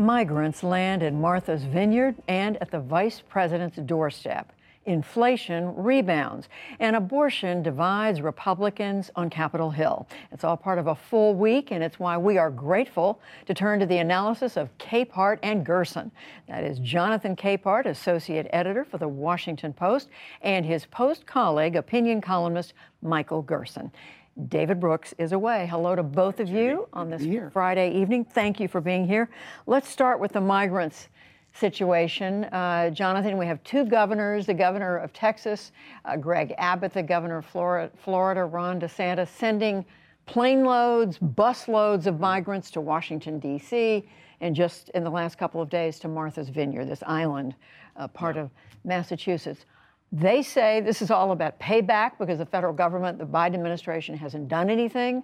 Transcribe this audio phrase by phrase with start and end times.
[0.00, 4.50] Migrants land in Martha's Vineyard and at the vice president's doorstep.
[4.86, 10.08] Inflation rebounds and abortion divides Republicans on Capitol Hill.
[10.32, 13.78] It's all part of a full week, and it's why we are grateful to turn
[13.80, 16.10] to the analysis of Capehart and Gerson.
[16.48, 20.08] That is Jonathan Capehart, associate editor for the Washington Post,
[20.40, 22.72] and his Post colleague, opinion columnist
[23.02, 23.92] Michael Gerson.
[24.48, 25.66] David Brooks is away.
[25.70, 28.24] Hello to both of you on this Friday evening.
[28.24, 29.28] Thank you for being here.
[29.66, 31.08] Let's start with the migrants
[31.52, 32.44] situation.
[32.44, 35.72] Uh, Jonathan, we have two governors the governor of Texas,
[36.04, 39.84] uh, Greg Abbott, the governor of Florida, Florida, Ron DeSantis, sending
[40.26, 44.08] plane loads, bus loads of migrants to Washington, D.C.,
[44.40, 47.54] and just in the last couple of days to Martha's Vineyard, this island
[47.96, 48.42] uh, part yeah.
[48.42, 48.50] of
[48.84, 49.66] Massachusetts.
[50.12, 54.48] They say this is all about payback because the federal government, the Biden administration, hasn't
[54.48, 55.22] done anything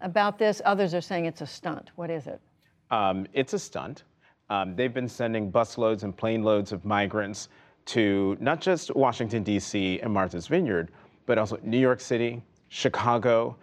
[0.00, 0.60] about this.
[0.64, 1.92] Others are saying it's a stunt.
[1.94, 2.40] What is it?
[2.90, 4.02] Um, it's a stunt.
[4.50, 7.48] Um, they've been sending busloads and plane loads of migrants
[7.86, 10.00] to not just Washington, D.C.
[10.00, 10.90] and Martha's Vineyard,
[11.26, 13.56] but also New York City, Chicago,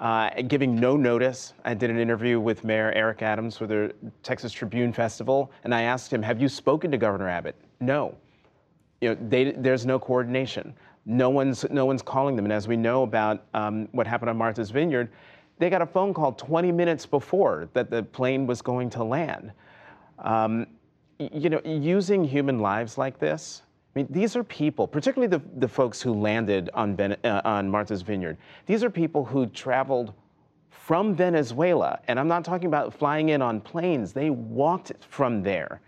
[0.00, 1.54] uh, giving no notice.
[1.64, 5.82] I did an interview with Mayor Eric Adams for the Texas Tribune Festival, and I
[5.82, 7.54] asked him, Have you spoken to Governor Abbott?
[7.80, 8.16] No
[9.00, 10.74] you know, they, there's no coordination.
[11.04, 12.46] No one's, no one's calling them.
[12.46, 15.10] And as we know about um, what happened on Martha's Vineyard,
[15.58, 19.52] they got a phone call 20 minutes before that the plane was going to land.
[20.18, 20.66] Um,
[21.18, 23.62] you know, using human lives like this,
[23.94, 28.02] I mean, these are people, particularly the, the folks who landed on, uh, on Martha's
[28.02, 28.36] Vineyard.
[28.66, 30.12] These are people who traveled
[30.68, 34.12] from Venezuela, and I'm not talking about flying in on planes.
[34.12, 35.80] They walked from there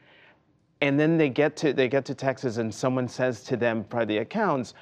[0.81, 4.05] and then they get to they get to Texas and someone says to them by
[4.05, 4.75] the accounts,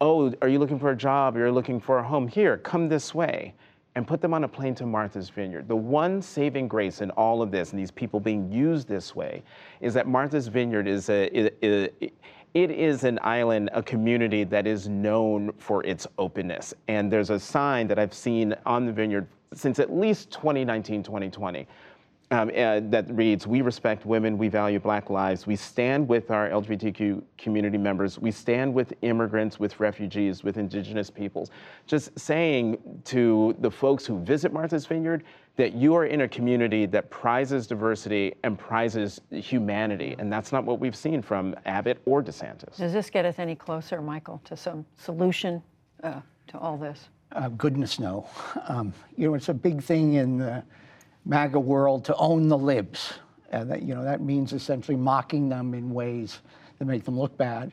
[0.00, 1.36] "Oh, are you looking for a job?
[1.36, 2.58] You're looking for a home here.
[2.58, 3.54] Come this way."
[3.94, 5.66] And put them on a plane to Martha's Vineyard.
[5.66, 9.42] The one saving grace in all of this, and these people being used this way,
[9.80, 12.14] is that Martha's Vineyard is a, it,
[12.54, 16.74] is an island, a community that is known for its openness.
[16.86, 21.66] And there's a sign that I've seen on the vineyard since at least 2019, 2020,
[22.30, 26.50] um, uh, that reads, we respect women, we value black lives, we stand with our
[26.50, 31.50] LGBTQ community members, we stand with immigrants, with refugees, with indigenous peoples.
[31.86, 35.24] Just saying to the folks who visit Martha's Vineyard
[35.56, 40.64] that you are in a community that prizes diversity and prizes humanity, and that's not
[40.64, 42.76] what we've seen from Abbott or DeSantis.
[42.76, 45.62] Does this get us any closer, Michael, to some solution
[46.04, 47.08] uh, to all this?
[47.32, 48.28] Uh, goodness, no.
[48.68, 50.62] Um, you know, it's a big thing in the
[51.28, 53.12] MAGA world to own the libs.
[53.50, 56.40] And that, you know, that means essentially mocking them in ways
[56.78, 57.72] that make them look bad.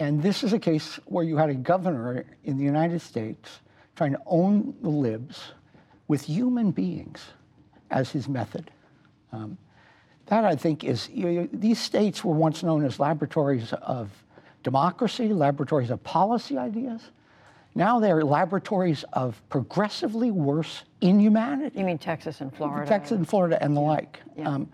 [0.00, 3.60] And this is a case where you had a governor in the United States
[3.94, 5.52] trying to own the libs
[6.08, 7.24] with human beings
[7.90, 8.70] as his method.
[9.32, 9.56] Um,
[10.26, 14.10] that, I think, is you know, these states were once known as laboratories of
[14.62, 17.00] democracy, laboratories of policy ideas.
[17.76, 21.78] Now they're laboratories of progressively worse inhumanity.
[21.78, 22.88] You mean Texas and Florida?
[22.88, 23.86] Texas and Florida and the yeah.
[23.86, 24.20] like.
[24.34, 24.48] Yeah.
[24.48, 24.72] Um,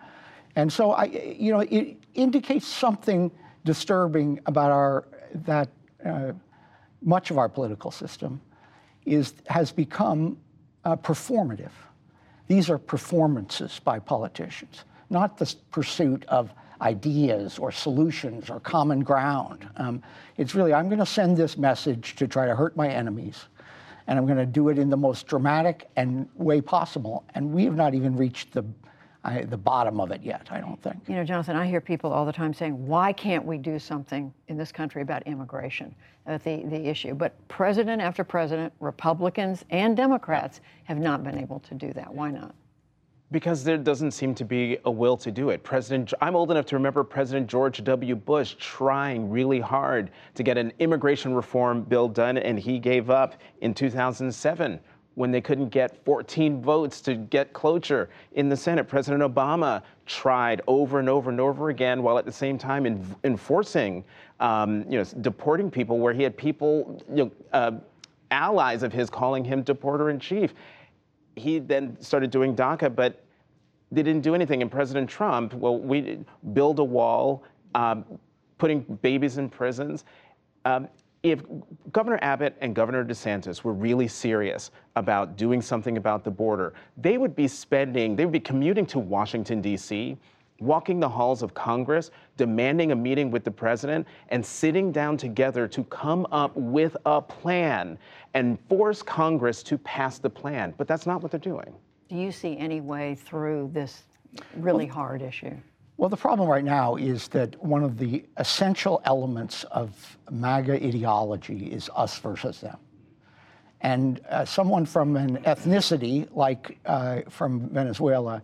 [0.54, 3.32] and so I, you know, it indicates something
[3.64, 5.08] disturbing about our
[5.46, 5.68] that
[6.06, 6.30] uh,
[7.02, 8.40] much of our political system
[9.04, 10.38] is has become
[10.84, 11.72] uh, performative.
[12.46, 16.52] These are performances by politicians, not the pursuit of
[16.82, 19.68] ideas or solutions or common ground.
[19.76, 20.02] Um,
[20.36, 23.46] it's really, I'm going to send this message to try to hurt my enemies,
[24.06, 27.24] and I'm going to do it in the most dramatic and way possible.
[27.34, 28.64] And we have not even reached the
[29.24, 30.96] I, the bottom of it yet, I don't think.
[31.06, 34.34] You know, Jonathan, I hear people all the time saying, why can't we do something
[34.48, 35.94] in this country about immigration,
[36.26, 37.14] uh, the, the issue?
[37.14, 42.12] But president after president, Republicans and Democrats have not been able to do that.
[42.12, 42.54] Why not?
[43.32, 45.64] Because there doesn't seem to be a will to do it.
[45.64, 48.14] President, I'm old enough to remember President George W.
[48.14, 53.40] Bush trying really hard to get an immigration reform bill done, and he gave up
[53.62, 54.78] in 2007
[55.14, 58.86] when they couldn't get 14 votes to get cloture in the Senate.
[58.86, 63.16] President Obama tried over and over and over again, while at the same time in,
[63.24, 64.04] enforcing,
[64.40, 67.72] um, you know, deporting people, where he had people, you know, uh,
[68.30, 70.54] allies of his calling him deporter in chief
[71.36, 73.24] he then started doing DACA, but
[73.90, 74.62] they didn't do anything.
[74.62, 77.44] And President Trump, well, we build a wall,
[77.74, 78.04] um,
[78.58, 80.04] putting babies in prisons.
[80.64, 80.88] Um,
[81.22, 81.42] if
[81.92, 87.16] Governor Abbott and Governor DeSantis were really serious about doing something about the border, they
[87.16, 90.16] would be spending, they would be commuting to Washington, D.C.,
[90.62, 95.66] walking the halls of Congress, demanding a meeting with the president, and sitting down together
[95.68, 97.98] to come up with a plan
[98.34, 100.74] and force Congress to pass the plan.
[100.76, 101.74] But that's not what they're doing.
[102.08, 104.02] Do you see any way through this
[104.56, 105.56] really hard issue?
[105.96, 111.66] Well, the problem right now is that one of the essential elements of MAGA ideology
[111.66, 112.78] is us versus them.
[113.82, 118.42] And uh, someone from an ethnicity like uh, from Venezuela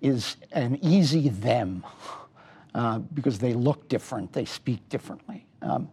[0.00, 1.84] is an easy them
[2.74, 5.46] uh, because they look different, they speak differently.
[5.62, 5.88] Um,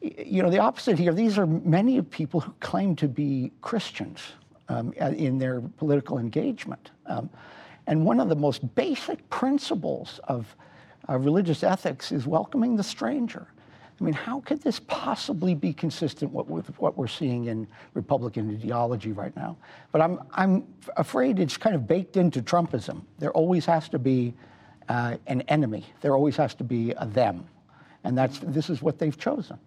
[0.00, 4.20] you know, the opposite here, these are many of people who claim to be Christians
[4.68, 6.90] um, in their political engagement.
[7.06, 7.28] Um,
[7.86, 10.54] and one of the most basic principles of
[11.08, 13.48] uh, religious ethics is welcoming the stranger.
[14.00, 19.12] I mean, how could this possibly be consistent with, what we're seeing in Republican ideology
[19.12, 19.56] right now?
[19.92, 20.66] But I'm, I'm
[20.96, 23.02] afraid it's kind of baked into Trumpism.
[23.18, 24.32] There always has to be
[24.88, 25.84] uh, an enemy.
[26.00, 27.46] There always has to be a them.
[28.04, 29.58] And that's, this is what they've chosen.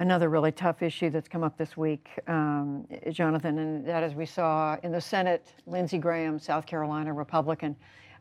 [0.00, 4.24] Another really tough issue that's come up this week, um, Jonathan, and that is we
[4.24, 7.76] saw in the Senate, Lindsey Graham, South Carolina Republican,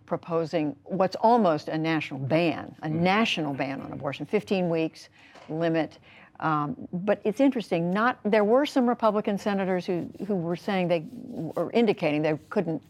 [0.05, 2.95] proposing what's almost a national ban, a mm.
[2.95, 5.07] national ban on abortion, 15 weeks
[5.47, 5.99] limit.
[6.41, 7.91] Um, but it's interesting.
[7.91, 12.81] Not there were some Republican senators who who were saying they were indicating they couldn't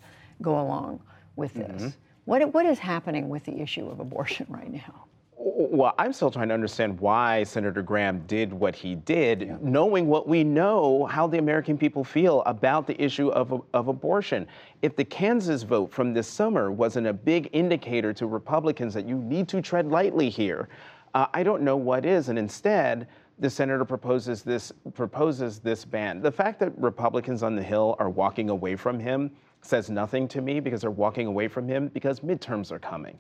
[0.42, 1.00] go along
[1.36, 1.82] with this.
[1.82, 1.90] Mm-hmm.
[2.26, 5.06] What what is happening with the issue of abortion right now?
[5.42, 9.58] Well, I'm still trying to understand why Senator Graham did what he did, yeah.
[9.62, 14.46] knowing what we know, how the American people feel about the issue of, of abortion.
[14.82, 19.16] If the Kansas vote from this summer wasn't a big indicator to Republicans that you
[19.18, 20.68] need to tread lightly here,
[21.14, 22.28] uh, I don't know what is.
[22.28, 23.08] And instead,
[23.40, 26.22] the senator proposes this proposes this ban.
[26.22, 29.32] The fact that Republicans on the Hill are walking away from him
[29.62, 33.18] says nothing to me because they're walking away from him because midterms are coming.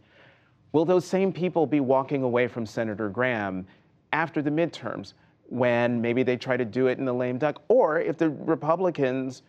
[0.72, 3.66] Will those same people be walking away from Senator Graham
[4.14, 5.14] after the midterms
[5.48, 7.62] when maybe they try to do it in the lame duck?
[7.68, 9.44] Or if the Republicans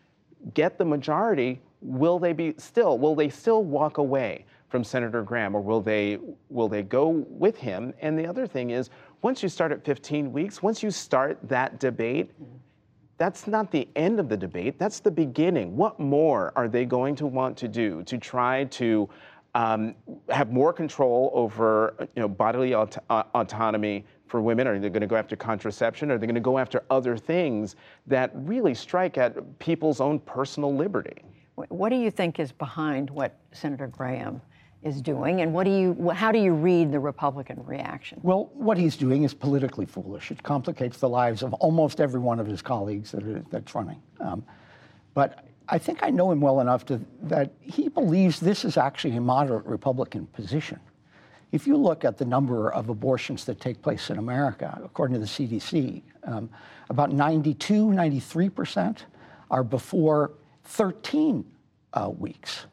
[0.54, 5.54] get the majority, will they be still, will they still walk away from Senator Graham
[5.54, 6.18] or will they
[6.48, 7.92] will they go with him?
[8.00, 8.88] And the other thing is,
[9.20, 12.30] once you start at 15 weeks, once you start that debate,
[13.18, 15.76] that's not the end of the debate, that's the beginning.
[15.76, 19.10] What more are they going to want to do to try to
[19.54, 19.94] um,
[20.28, 24.66] have more control over you know, bodily aut- uh, autonomy for women?
[24.66, 26.10] Are they going to go after contraception?
[26.10, 27.76] Are they going to go after other things
[28.06, 31.22] that really strike at people's own personal liberty?
[31.68, 34.40] What do you think is behind what Senator Graham
[34.82, 38.18] is doing, and what do you, how do you read the Republican reaction?
[38.22, 40.30] Well, what he's doing is politically foolish.
[40.30, 44.00] It complicates the lives of almost every one of his colleagues that are, that's running.
[44.20, 44.42] Um,
[45.12, 49.16] but I think I know him well enough to, that he believes this is actually
[49.16, 50.80] a moderate Republican position.
[51.52, 55.20] If you look at the number of abortions that take place in America, according to
[55.20, 56.50] the CDC, um,
[56.90, 58.98] about 92, 93%
[59.50, 60.32] are before
[60.64, 61.44] 13
[61.92, 62.66] uh, weeks.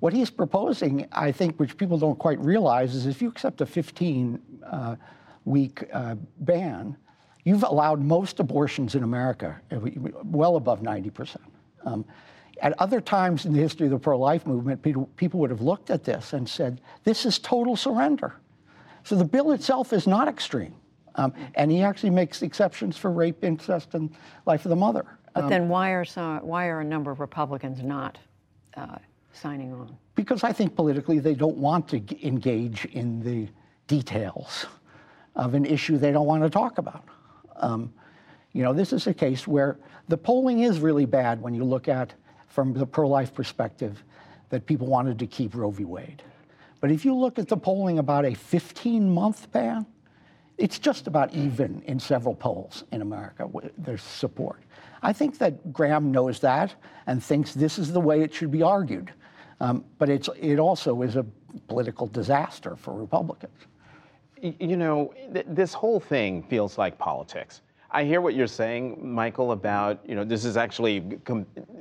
[0.00, 3.66] What he's proposing, I think, which people don't quite realize, is if you accept a
[3.66, 4.96] 15 uh,
[5.44, 6.96] week uh, ban,
[7.44, 9.78] you've allowed most abortions in America uh,
[10.24, 11.36] well above 90%.
[11.84, 12.04] Um,
[12.62, 15.60] at other times in the history of the pro life movement, people, people would have
[15.60, 18.36] looked at this and said, this is total surrender.
[19.02, 20.74] So the bill itself is not extreme.
[21.16, 24.10] Um, and he actually makes exceptions for rape, incest, and
[24.46, 25.04] life of the mother.
[25.34, 28.18] But um, then why are, some, why are a number of Republicans not
[28.76, 28.96] uh,
[29.32, 29.96] signing on?
[30.14, 33.48] Because I think politically they don't want to engage in the
[33.86, 34.66] details
[35.36, 37.04] of an issue they don't want to talk about.
[37.56, 37.92] Um,
[38.54, 39.76] you know, this is a case where
[40.08, 42.14] the polling is really bad when you look at,
[42.48, 44.02] from the pro life perspective,
[44.48, 45.84] that people wanted to keep Roe v.
[45.84, 46.22] Wade.
[46.80, 49.84] But if you look at the polling about a 15 month ban,
[50.56, 54.62] it's just about even in several polls in America, there's support.
[55.02, 56.74] I think that Graham knows that
[57.08, 59.12] and thinks this is the way it should be argued.
[59.60, 61.26] Um, but it's, it also is a
[61.66, 63.58] political disaster for Republicans.
[64.40, 67.62] You know, th- this whole thing feels like politics.
[67.94, 71.16] I hear what you're saying, Michael, about, you know, this is actually,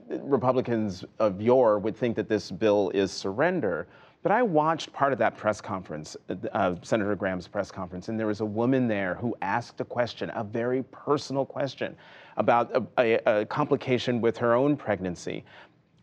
[0.10, 3.88] Republicans of yore would think that this bill is surrender.
[4.22, 6.16] But I watched part of that press conference,
[6.52, 10.32] uh, Senator Graham's press conference, and there was a woman there who asked a question,
[10.36, 11.96] a very personal question
[12.38, 15.44] about a, a, a complication with her own pregnancy.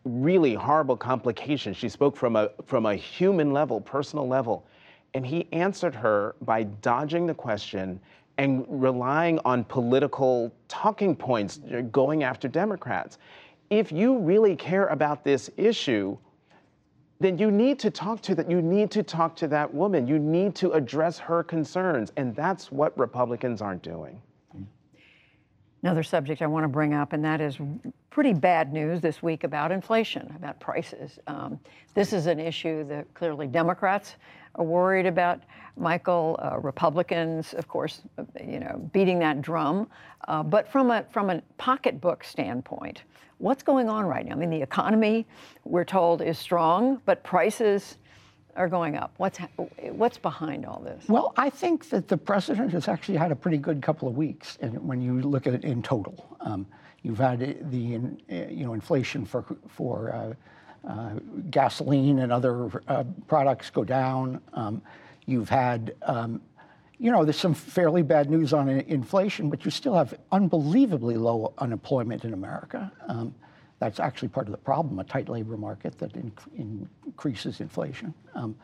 [0.03, 1.73] Really horrible complication.
[1.73, 4.67] She spoke from a, from a human level, personal level.
[5.13, 7.99] And he answered her by dodging the question
[8.37, 13.17] and relying on political talking points, uh, going after Democrats.
[13.69, 16.17] If you really care about this issue,
[17.19, 18.49] then you need to talk to that.
[18.49, 20.07] You need to talk to that woman.
[20.07, 24.21] You need to address her concerns, and that's what Republicans aren't doing.
[25.83, 27.57] Another subject I want to bring up, and that is
[28.11, 31.17] pretty bad news this week about inflation, about prices.
[31.25, 31.59] Um,
[31.95, 34.15] this is an issue that clearly Democrats
[34.55, 35.41] are worried about.
[35.77, 38.01] Michael, uh, Republicans, of course,
[38.45, 39.87] you know, beating that drum.
[40.27, 43.03] Uh, but from a from a pocketbook standpoint,
[43.39, 44.33] what's going on right now?
[44.33, 45.25] I mean, the economy,
[45.63, 47.97] we're told, is strong, but prices
[48.55, 49.13] are going up.
[49.17, 49.49] What's ha-
[49.91, 51.03] what's behind all this?
[51.07, 54.57] Well, I think that the president has actually had a pretty good couple of weeks,
[54.61, 56.65] and when you look at it in total, um,
[57.03, 57.39] you've had
[57.71, 64.41] the you know inflation for for uh, uh, gasoline and other uh, products go down.
[64.53, 64.81] Um,
[65.25, 66.41] you've had um,
[66.97, 71.53] you know there's some fairly bad news on inflation, but you still have unbelievably low
[71.57, 72.91] unemployment in America.
[73.07, 73.33] Um,
[73.81, 78.13] that's actually part of the problem, a tight labor market that in- increases inflation.
[78.35, 78.55] Um,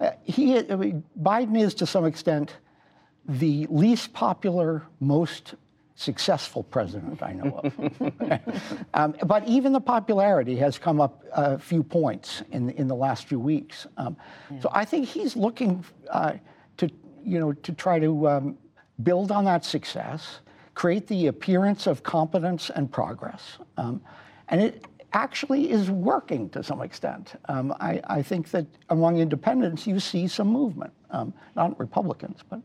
[0.00, 2.58] uh, he, I mean, Biden is to some extent
[3.28, 5.56] the least popular, most
[5.96, 8.40] successful president I know of.
[8.94, 13.26] um, but even the popularity has come up a few points in in the last
[13.26, 13.88] few weeks.
[13.96, 14.16] Um,
[14.60, 16.34] So I think he's looking uh,
[16.76, 16.88] to
[17.24, 18.58] you know to try to um,
[19.02, 20.40] build on that success,
[20.74, 24.00] create the appearance of competence and progress, um,
[24.48, 27.34] and it actually is working to some extent.
[27.48, 32.60] Um, I, I think that among independents you see some movement, um, not Republicans, but.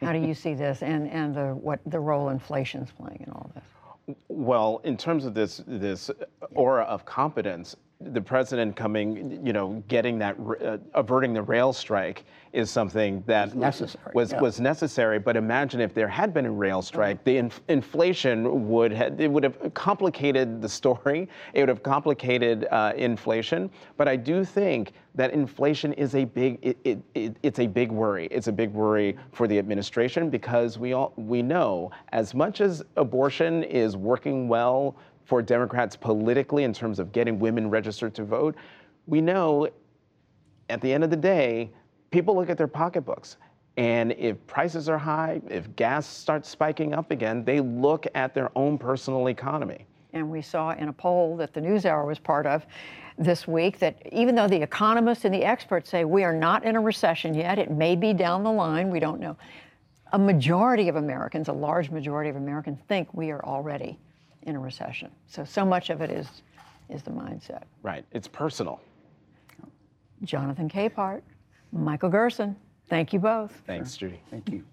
[0.00, 3.50] How do you see this, and and the what the role inflation's playing in all
[3.54, 4.16] this?
[4.28, 6.08] Well, in terms of this this
[6.54, 12.24] aura of competence, the president coming, you know, getting that uh, averting the rail strike
[12.52, 14.40] is something that necessary, Was yeah.
[14.40, 15.18] was necessary.
[15.18, 19.28] But imagine if there had been a rail strike, the inf- inflation would have it
[19.28, 21.28] would have complicated the story.
[21.54, 23.70] It would have complicated uh, inflation.
[23.96, 27.90] But I do think that inflation is a big it, it, it, it's a big
[27.90, 28.28] worry.
[28.30, 32.84] It's a big worry for the administration because we all we know as much as
[32.96, 34.94] abortion is working well
[35.28, 38.56] for Democrats politically in terms of getting women registered to vote,
[39.06, 39.68] we know
[40.70, 41.70] at the end of the day,
[42.10, 43.36] people look at their pocketbooks.
[43.76, 48.50] And if prices are high, if gas starts spiking up again, they look at their
[48.56, 49.84] own personal economy.
[50.14, 52.64] And we saw in a poll that the NewsHour was part of
[53.18, 56.74] this week that even though the economists and the experts say we are not in
[56.74, 59.36] a recession yet, it may be down the line, we don't know.
[60.14, 63.98] A majority of Americans, a large majority of Americans, think we are already
[64.42, 65.10] in a recession.
[65.26, 66.42] So, so much of it is,
[66.88, 67.64] is the mindset.
[67.82, 68.04] Right.
[68.12, 68.80] It's personal.
[70.24, 71.22] Jonathan Capehart,
[71.72, 72.56] Michael Gerson,
[72.88, 73.52] thank you both.
[73.66, 74.20] Thanks, Judy.
[74.30, 74.64] Thank you.